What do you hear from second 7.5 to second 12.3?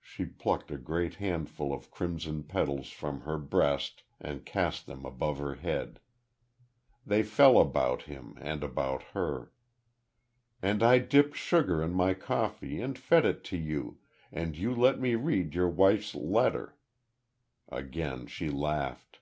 about him, and about her. "And I dipped sugar in my